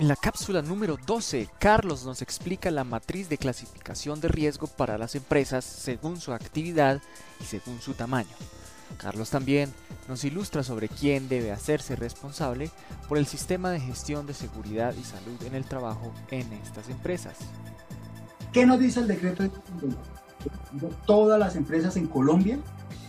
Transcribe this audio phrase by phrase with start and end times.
[0.00, 4.96] En la cápsula número 12, Carlos nos explica la matriz de clasificación de riesgo para
[4.96, 7.02] las empresas según su actividad
[7.38, 8.34] y según su tamaño.
[8.96, 9.70] Carlos también
[10.08, 12.70] nos ilustra sobre quién debe hacerse responsable
[13.10, 17.36] por el sistema de gestión de seguridad y salud en el trabajo en estas empresas.
[18.54, 19.50] ¿Qué nos dice el decreto?
[21.04, 22.58] Todas las empresas en Colombia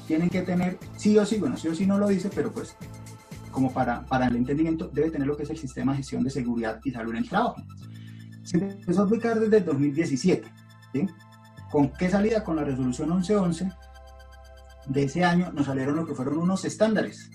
[0.08, 2.76] tienen que tener, sí o sí, bueno, sí o sí no lo dice, pero pues
[3.52, 6.30] como para, para el entendimiento, debe tener lo que es el sistema de gestión de
[6.30, 7.62] seguridad y salud en el trabajo.
[8.44, 10.48] Se empezó a aplicar desde el 2017.
[10.94, 11.08] ¿sí?
[11.72, 12.44] ¿Con qué salida?
[12.44, 13.72] Con la resolución 1111
[14.88, 17.30] de ese año nos salieron lo que fueron unos estándares.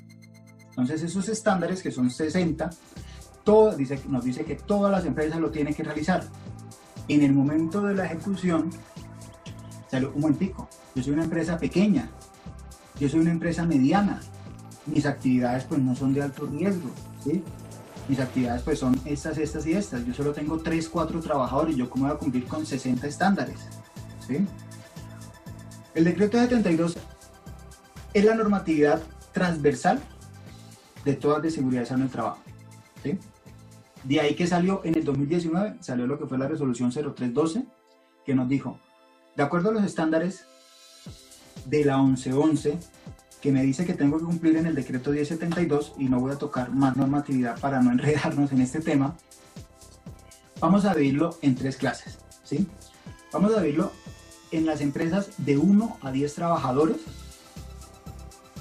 [0.71, 2.71] Entonces esos estándares, que son 60,
[3.45, 6.25] todo, dice, nos dice que todas las empresas lo tienen que realizar.
[7.09, 8.71] En el momento de la ejecución,
[9.91, 10.69] salió un buen pico.
[10.95, 12.11] Yo soy una empresa pequeña,
[12.99, 14.21] yo soy una empresa mediana,
[14.87, 16.91] mis actividades pues no son de alto riesgo,
[17.25, 17.43] ¿sí?
[18.09, 20.05] Mis actividades pues son estas, estas y estas.
[20.07, 23.59] Yo solo tengo 3, 4 trabajadores, yo cómo voy a cumplir con 60 estándares,
[24.27, 24.47] ¿sí?
[25.95, 26.97] El decreto de 72
[28.15, 30.01] es la normatividad transversal
[31.05, 32.41] de todas de seguridad en el trabajo.
[34.05, 37.65] De ahí que salió en el 2019, salió lo que fue la resolución 0312,
[38.25, 38.79] que nos dijo,
[39.37, 40.45] de acuerdo a los estándares
[41.65, 42.79] de la 1111,
[43.47, 46.37] que me dice que tengo que cumplir en el decreto 1072, y no voy a
[46.37, 49.17] tocar más normatividad para no enredarnos en este tema,
[50.59, 52.19] vamos a dividirlo en tres clases.
[52.43, 52.67] ¿sí?
[53.33, 53.93] Vamos a dividirlo
[54.51, 56.97] en las empresas de 1 a 10 trabajadores,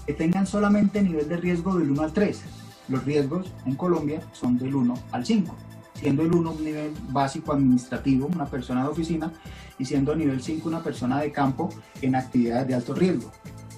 [0.05, 2.41] que tengan solamente nivel de riesgo del 1 al 3.
[2.87, 5.55] Los riesgos en Colombia son del 1 al 5,
[5.95, 9.33] siendo el 1 un nivel básico administrativo, una persona de oficina,
[9.79, 11.71] y siendo nivel 5 una persona de campo
[12.03, 13.31] en actividades de alto riesgo,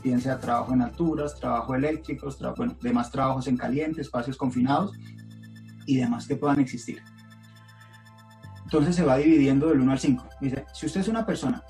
[0.08, 4.98] bien sea trabajo en alturas, trabajo eléctricos, bueno, demás trabajos en caliente, espacios confinados
[5.86, 7.02] y demás que puedan existir.
[8.64, 10.30] Entonces se va dividiendo del 1 al 5.
[10.42, 11.64] Dice, si usted es una persona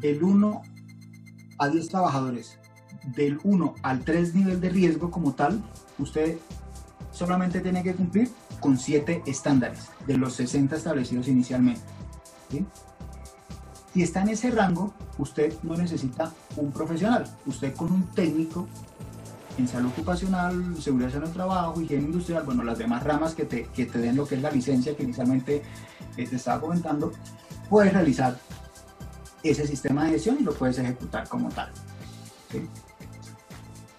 [0.00, 0.62] del 1
[1.58, 2.58] a 10 trabajadores
[3.14, 5.62] del 1 al 3 nivel de riesgo como tal,
[5.98, 6.38] usted
[7.10, 8.30] solamente tiene que cumplir
[8.60, 11.82] con 7 estándares de los 60 establecidos inicialmente.
[13.92, 17.24] Si está en ese rango, usted no necesita un profesional.
[17.46, 18.66] Usted con un técnico
[19.58, 23.64] en salud ocupacional, seguridad en el trabajo, higiene industrial, bueno, las demás ramas que te,
[23.64, 25.62] que te den lo que es la licencia que inicialmente
[26.16, 27.12] eh, te estaba comentando,
[27.68, 28.38] puedes realizar
[29.42, 31.70] ese sistema de gestión y lo puedes ejecutar como tal.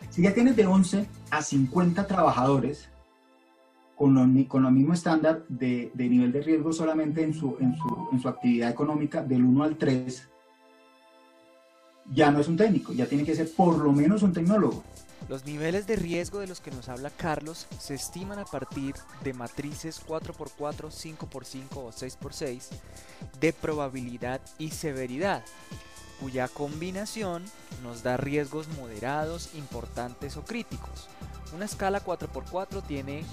[0.09, 2.89] Si ya tienes de 11 a 50 trabajadores
[3.95, 8.09] con lo, con lo mismo estándar de, nivel de riesgo solamente en su, en, su,
[8.11, 10.30] en su actividad económica del 1 al 3,
[12.13, 14.83] ya no es un técnico, ya tiene que ser por lo menos un tecnólogo.
[15.29, 19.33] Los niveles de riesgo de los que nos habla Carlos se estiman a partir de
[19.33, 22.67] matrices 4x4, 5x5 o 6x6
[23.39, 25.43] de probabilidad y severidad,
[26.19, 27.43] cuya combinación
[27.81, 31.07] nos da riesgos moderados, importantes o críticos.
[31.55, 33.23] Una escala 4x4 tiene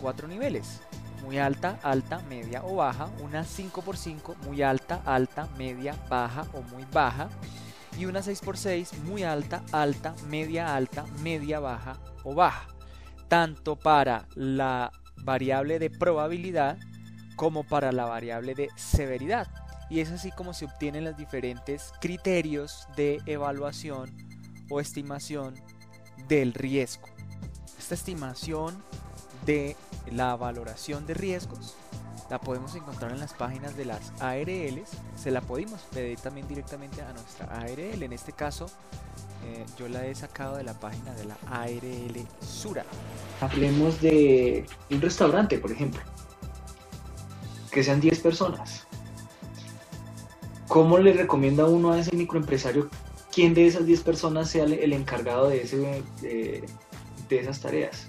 [0.00, 0.80] 4 niveles,
[1.22, 6.84] muy alta, alta, media o baja, una 5x5 muy alta, alta, media, baja o muy
[6.92, 7.28] baja,
[7.98, 12.66] y una 6x6 muy alta, alta, media, alta, media, baja o baja,
[13.28, 16.78] tanto para la variable de probabilidad
[17.36, 19.48] como para la variable de severidad
[19.92, 24.10] y es así como se obtienen los diferentes criterios de evaluación
[24.70, 25.54] o estimación
[26.28, 27.08] del riesgo.
[27.78, 28.82] Esta estimación
[29.44, 29.76] de
[30.10, 31.76] la valoración de riesgos
[32.32, 34.88] la podemos encontrar en las páginas de las ARLs.
[35.16, 38.02] Se la podemos pedir también directamente a nuestra ARL.
[38.02, 38.70] En este caso,
[39.44, 42.86] eh, yo la he sacado de la página de la ARL Sura.
[43.42, 46.00] Hablemos de un restaurante, por ejemplo.
[47.70, 48.86] Que sean 10 personas.
[50.68, 52.88] ¿Cómo le recomienda uno a ese microempresario
[53.30, 56.64] quién de esas 10 personas sea el, encargado de, ese, de,
[57.28, 58.08] esas tareas?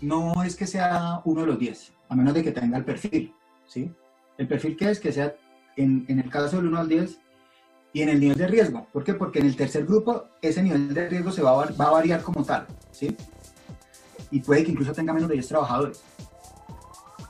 [0.00, 3.34] No es que sea uno de los 10, a menos de que tenga el perfil,
[3.66, 3.90] ¿sí?
[4.38, 5.34] El perfil que es que sea,
[5.76, 7.18] en, el caso del 1 al 10,
[7.92, 8.86] y en el nivel de riesgo.
[8.92, 9.14] ¿Por qué?
[9.14, 12.22] Porque en el tercer grupo ese nivel de riesgo se va a, va a variar
[12.22, 13.16] como tal, ¿sí?
[14.30, 16.02] Y puede que incluso tenga menos de 10 trabajadores.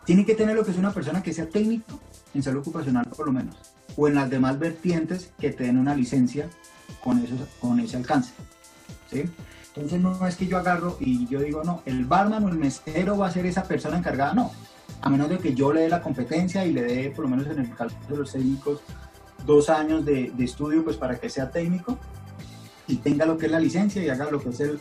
[0.04, 2.00] Tiene que tener lo que es una persona que sea técnico
[2.34, 3.56] en salud ocupacional por lo menos,
[3.96, 6.48] o en las demás vertientes que te den una licencia
[7.02, 8.32] con, esos, con ese alcance.
[9.10, 9.24] ¿sí?
[9.76, 13.18] Entonces no es que yo agarro y yo digo, no, el barman o el mesero
[13.18, 14.50] va a ser esa persona encargada, no.
[15.02, 17.46] A menos de que yo le dé la competencia y le dé, por lo menos
[17.46, 18.80] en el caso de los técnicos,
[19.44, 21.98] dos años de, estudio pues para que sea técnico
[22.88, 24.80] y tenga lo que es la licencia y haga lo que es el,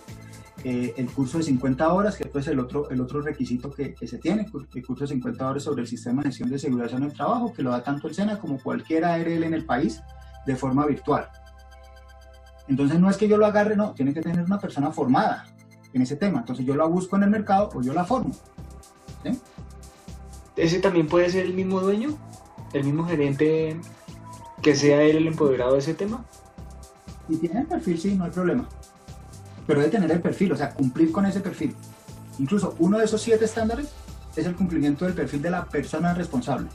[0.63, 3.93] eh, el curso de 50 horas, que es pues el otro, el otro requisito que,
[3.93, 6.93] que, se tiene, el curso de 50 horas sobre el sistema de gestión de seguridad
[6.93, 10.01] en el trabajo, que lo da tanto el SENA como cualquier ARL en el país
[10.45, 11.27] de forma virtual.
[12.67, 15.45] Entonces no es que yo lo agarre, no, tiene que tener una persona formada
[15.93, 16.39] en ese tema.
[16.39, 18.33] Entonces yo la busco en el mercado o yo la formo.
[19.23, 19.39] ¿sí?
[20.55, 22.17] ¿Ese también puede ser el mismo dueño?
[22.73, 23.79] ¿El mismo gerente
[24.61, 26.25] que sea él el empoderado de ese tema?
[27.27, 28.67] Si tiene el perfil, sí, no hay problema.
[29.67, 31.75] Pero debe tener el perfil, o sea, cumplir con ese perfil.
[32.39, 33.93] Incluso uno de esos siete estándares
[34.35, 36.67] es el cumplimiento del perfil de la persona responsable.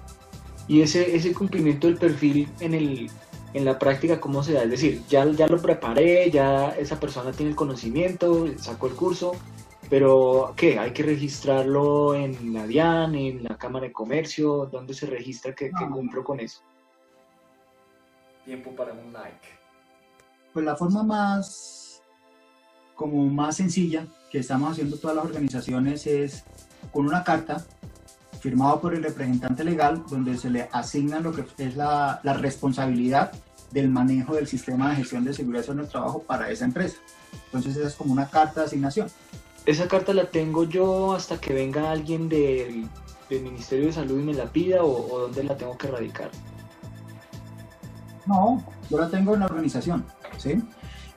[0.67, 3.11] Y ese, ese cumplimiento del perfil en, el,
[3.53, 4.63] en la práctica, ¿cómo se da?
[4.63, 9.33] Es decir, ya, ya lo preparé, ya esa persona tiene el conocimiento, sacó el curso,
[9.89, 10.79] pero ¿qué?
[10.79, 14.69] ¿Hay que registrarlo en la DIAN, en la Cámara de Comercio?
[14.71, 16.63] ¿Dónde se registra que, que cumplo con eso?
[18.45, 19.49] Tiempo para un like.
[20.53, 22.03] Pues la forma más,
[22.95, 26.45] como más sencilla que estamos haciendo todas las organizaciones es
[26.93, 27.65] con una carta
[28.41, 33.33] firmado por el representante legal donde se le asigna lo que es la, la responsabilidad
[33.71, 36.97] del manejo del sistema de gestión de seguridad en el trabajo para esa empresa.
[37.47, 39.09] Entonces esa es como una carta de asignación.
[39.67, 42.89] ¿Esa carta la tengo yo hasta que venga alguien del,
[43.29, 46.31] del Ministerio de Salud y me la pida o, o dónde la tengo que radicar?
[48.27, 50.05] No, yo la tengo en la organización,
[50.39, 50.63] ¿sí?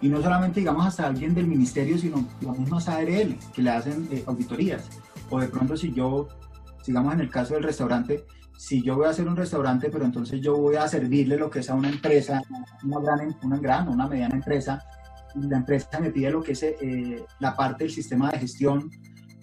[0.01, 4.09] Y no solamente, digamos, hasta alguien del ministerio, sino las mismas ARL que le hacen
[4.11, 4.89] eh, auditorías.
[5.29, 6.27] O de pronto si yo,
[6.83, 8.25] sigamos en el caso del restaurante,
[8.57, 11.59] si yo voy a hacer un restaurante, pero entonces yo voy a servirle lo que
[11.59, 12.41] es a una empresa,
[12.83, 14.83] una gran, una gran una mediana empresa,
[15.35, 18.91] la empresa me pide lo que es eh, la parte del sistema de gestión,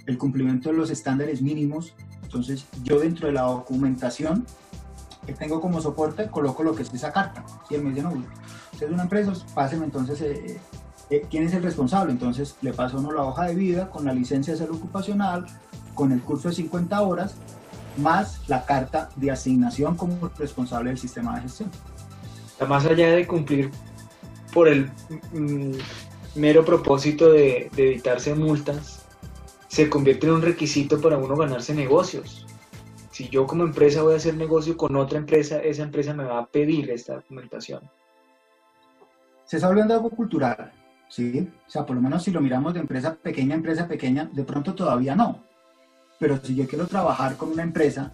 [0.07, 1.95] el cumplimiento de los estándares mínimos.
[2.23, 4.47] Entonces yo dentro de la documentación
[5.27, 7.45] que tengo como soporte coloco lo que es esa carta.
[7.69, 8.13] Si él me dice, no,
[8.73, 10.61] usted es una empresa, páseme entonces eh,
[11.11, 12.13] eh, quién es el responsable.
[12.13, 15.47] Entonces le paso uno la hoja de vida con la licencia de salud ocupacional,
[16.01, 17.35] con el curso de 50 horas,
[17.99, 21.71] más la carta de asignación como responsable del sistema de gestión.
[22.67, 23.71] Más allá de cumplir
[24.55, 24.87] por el
[25.35, 25.75] mm,
[26.37, 29.05] mero propósito de, de, evitarse multas,
[29.69, 32.47] se convierte en un requisito para uno ganarse negocios.
[33.11, 36.39] Si yo como empresa voy a hacer negocio con otra empresa, esa empresa me va
[36.39, 37.83] a pedir esta documentación.
[39.45, 40.73] Se está hablando de algo cultural,
[41.11, 41.47] ¿sí?
[41.67, 44.45] O sea, por lo menos si lo miramos de empresa pequeña a empresa pequeña, de
[44.45, 45.50] pronto todavía no.
[46.21, 48.13] Pero si yo quiero trabajar con una empresa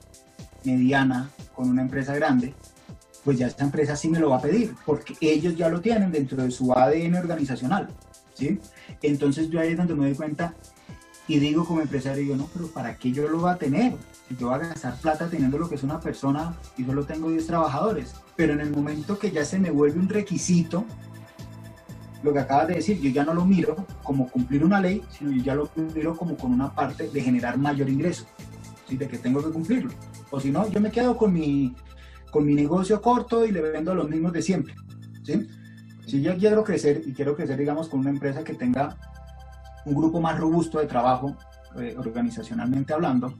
[0.64, 2.54] mediana, con una empresa grande,
[3.24, 6.12] pues ya esta empresa sí me lo va a pedir, porque ellos ya lo tienen
[6.12, 7.88] dentro de su ADN organizacional,
[8.34, 8.60] ¿sí?
[9.02, 10.54] Entonces yo ahí es donde me doy cuenta
[11.26, 13.94] y digo como empresario, no, pero ¿para qué yo lo voy a tener?
[14.28, 17.28] Si yo voy a gastar plata teniendo lo que es una persona y solo tengo
[17.30, 20.84] 10 trabajadores, pero en el momento que ya se me vuelve un requisito,
[22.26, 25.30] lo que acabas de decir, yo ya no lo miro como cumplir una ley, sino
[25.30, 28.26] yo ya lo miro como con una parte de generar mayor ingreso,
[28.88, 28.96] ¿sí?
[28.96, 29.92] de que tengo que cumplirlo.
[30.30, 31.74] O si no, yo me quedo con mi,
[32.32, 34.74] con mi negocio corto y le vendo los mismos de siempre.
[35.22, 35.46] ¿sí?
[36.06, 38.96] Si yo quiero crecer y quiero crecer, digamos, con una empresa que tenga
[39.84, 41.36] un grupo más robusto de trabajo,
[41.78, 43.34] eh, organizacionalmente hablando,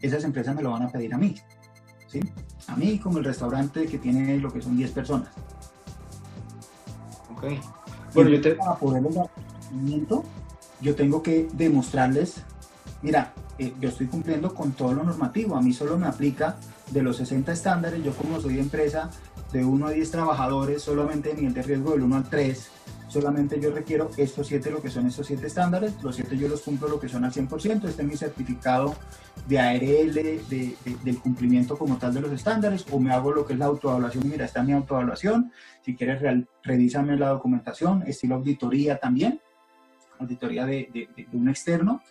[0.00, 1.34] esas empresas me lo van a pedir a mí.
[2.06, 2.20] ¿sí?
[2.68, 5.28] A mí como el restaurante que tiene lo que son 10 personas.
[7.36, 7.44] Ok.
[8.14, 8.52] Bueno, yo te...
[8.52, 9.02] Para poder
[10.80, 12.42] yo tengo que demostrarles,
[13.02, 16.56] mira, eh, yo estoy cumpliendo con todo lo normativo, a mí solo me aplica
[16.90, 19.10] de los 60 estándares, yo como soy empresa
[19.54, 22.70] de 1 a 10 trabajadores, solamente a nivel de riesgo del 1 al 3,
[23.06, 26.62] solamente yo requiero estos 7, lo que son estos 7 estándares, los 7 yo los
[26.62, 28.96] cumplo lo que son al 100%, este es mi certificado
[29.46, 33.46] de ARL, de, de, del cumplimiento como tal de los estándares, o me hago lo
[33.46, 38.34] que es la autoevaluación, mira, está mi autoevaluación, si quieres real, revísame la documentación, estilo
[38.34, 39.40] auditoría también,
[40.18, 42.02] auditoría de, de un externo,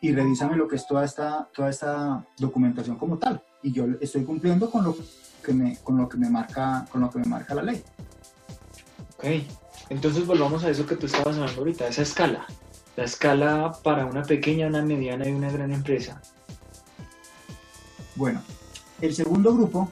[0.00, 3.42] y revísame lo que es toda esta, toda esta documentación como tal.
[3.62, 4.96] Y yo estoy cumpliendo con lo
[5.46, 7.82] que me, con lo que me, marca, con lo que me marca la ley.
[9.14, 9.24] Ok,
[9.88, 12.46] entonces volvamos a eso que tú estabas hablando ahorita, esa escala.
[12.96, 16.20] La escala para una pequeña, una mediana y una gran empresa.
[18.16, 18.42] Bueno,
[19.00, 19.90] el segundo grupo,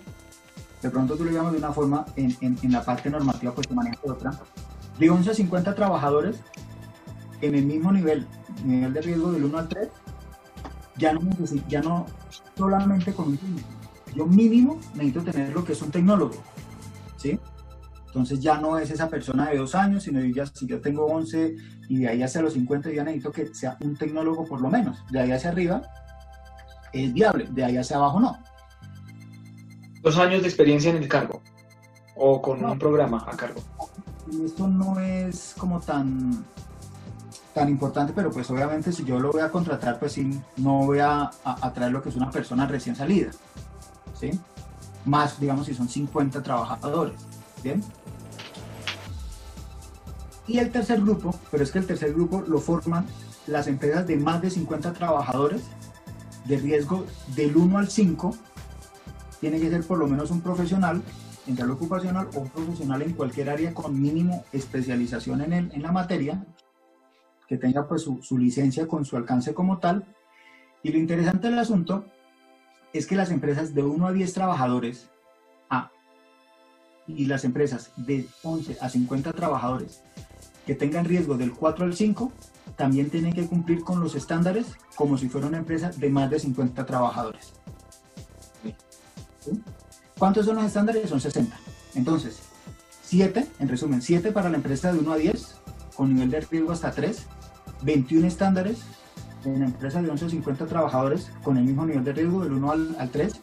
[0.82, 3.68] de pronto tú lo llamas de una forma, en, en, en la parte normativa pues
[3.68, 4.32] se maneja de otra,
[4.99, 6.37] de 11 a 50 trabajadores
[7.40, 8.26] en el mismo nivel,
[8.64, 9.88] nivel de riesgo del 1 al 3,
[10.96, 11.20] ya no,
[11.68, 12.06] ya no
[12.56, 13.38] solamente con un.
[14.14, 16.37] Yo mínimo necesito tener lo que es un tecnólogo,
[17.16, 17.38] ¿sí?
[18.06, 21.56] Entonces ya no es esa persona de dos años, sino ya, si yo tengo 11
[21.88, 25.04] y de ahí hacia los 50 ya necesito que sea un tecnólogo por lo menos.
[25.11, 25.83] De ahí hacia arriba
[26.92, 28.38] es viable, de ahí hacia abajo no.
[30.00, 31.42] Dos años de experiencia en el cargo
[32.14, 32.73] o con no.
[32.73, 33.61] un programa a cargo.
[34.44, 36.44] Esto no es como tan
[37.52, 40.99] tan importante, pero pues obviamente si yo lo voy a contratar, pues sí, no voy
[40.99, 43.30] a, a, traer lo que es una persona recién salida,
[45.04, 47.16] Más, digamos, si son 50 trabajadores,
[47.62, 47.83] ¿bien?
[50.47, 53.07] Y el tercer grupo, pero es que el tercer grupo lo forman
[53.47, 55.62] las empresas de más de 50 trabajadores,
[56.45, 58.37] de riesgo del 1 al 5,
[59.40, 61.02] tiene que ser por lo menos un profesional
[61.47, 65.93] en tal ocupacional o un profesional en cualquier área con mínimo especialización en, en la
[65.93, 66.45] materia,
[67.47, 70.04] que tenga pues su, su, licencia con su alcance como tal.
[70.83, 72.07] Y lo interesante del asunto
[72.95, 75.11] es que las empresas de 1 a 10 trabajadores
[75.69, 75.91] A
[77.07, 80.01] y las empresas de 11 a 50 trabajadores
[80.65, 82.33] que tengan riesgo del 4 al 5
[82.77, 86.39] también tienen que cumplir con los estándares como si fuera una empresa de más de
[86.39, 87.53] 50 trabajadores.
[90.17, 91.11] ¿Cuántos son los estándares?
[91.11, 91.55] Son 60.
[91.97, 92.39] Entonces,
[93.03, 95.57] 7, en resumen, 7 para la empresa de 1 a 10,
[95.97, 97.27] con nivel de riesgo hasta 3,
[97.83, 98.79] 21 estándares
[99.45, 102.53] en la empresa de 11 a 50 trabajadores con el mismo nivel de riesgo del
[102.53, 103.41] 1 al, al 3,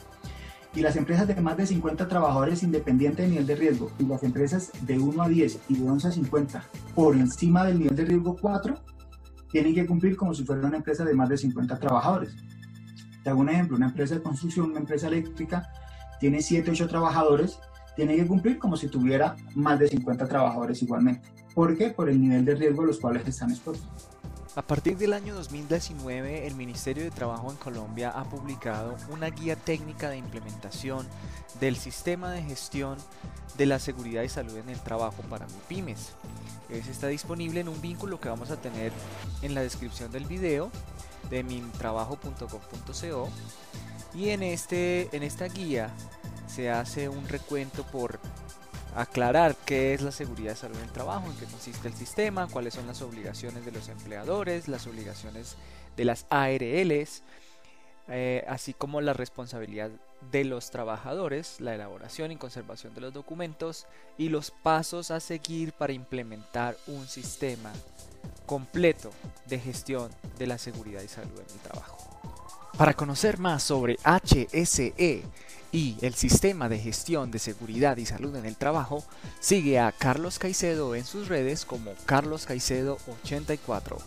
[0.74, 4.24] y las empresas de más de 50 trabajadores independiente del nivel de riesgo y las
[4.24, 6.64] empresas de 1 a 10 y de 11 a 50
[6.96, 8.76] por encima del nivel de riesgo 4
[9.52, 12.36] tienen que cumplir como si fuera una empresa de más de 50 trabajadores.
[13.24, 15.68] Te hago un ejemplo, una empresa de construcción, una empresa eléctrica,
[16.20, 17.60] tiene 7, 8 trabajadores,
[17.96, 21.28] tiene que cumplir como si tuviera más de 50 trabajadores igualmente.
[21.54, 21.90] ¿Por qué?
[21.90, 24.10] Por el nivel de riesgo a los cuales están expuestos.
[24.54, 29.56] A partir del año 2019, el Ministerio de Trabajo en Colombia ha publicado una guía
[29.56, 31.08] técnica de implementación
[31.62, 32.98] del sistema de gestión
[33.58, 36.10] de la seguridad y salud en el trabajo para MIPIMES.
[36.70, 38.92] Está disponible en un vínculo que vamos a tener
[39.42, 40.70] en la descripción del video
[41.30, 43.30] de mintrabajo.com.co
[44.14, 45.92] y en, este, en esta guía
[46.54, 48.20] se hace un recuento por
[48.96, 52.48] aclarar qué es la seguridad de salud en el trabajo, en qué consiste el sistema,
[52.48, 55.56] cuáles son las obligaciones de los empleadores, las obligaciones
[55.96, 57.24] de las ARLs,
[58.08, 59.92] eh, así como la responsabilidad
[60.32, 65.74] de los trabajadores, la elaboración y conservación de los documentos y los pasos a seguir
[65.74, 67.72] para implementar un sistema
[68.46, 69.12] completo
[69.48, 71.98] de gestión de la seguridad y salud en el trabajo.
[72.78, 75.24] Para conocer más sobre HSE,
[75.72, 79.04] y el sistema de gestión de seguridad y salud en el trabajo,
[79.40, 83.98] sigue a Carlos Caicedo en sus redes como Carlos Caicedo84.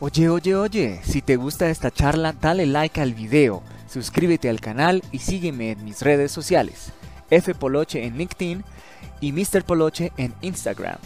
[0.00, 5.02] Oye, oye, oye, si te gusta esta charla, dale like al video, suscríbete al canal
[5.12, 6.92] y sígueme en mis redes sociales,
[7.30, 8.64] F Poloche en LinkedIn
[9.20, 9.64] y Mr.
[9.64, 10.98] Poloche en Instagram.